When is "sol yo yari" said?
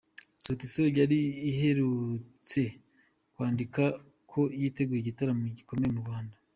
0.71-1.19